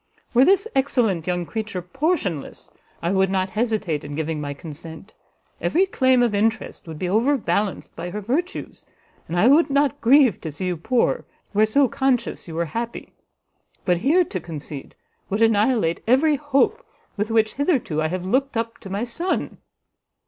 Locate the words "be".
6.97-7.07